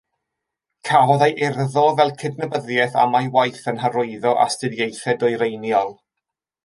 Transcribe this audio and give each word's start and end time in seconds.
Cafodd 0.87 1.25
ei 1.25 1.35
urddo 1.49 1.83
fel 1.99 2.13
cydnabyddiaeth 2.23 2.97
am 3.03 3.19
ei 3.21 3.29
waith 3.37 3.61
yn 3.73 3.83
hyrwyddo 3.85 4.33
astudiaethau 4.47 5.21
dwyreiniol. 5.25 5.95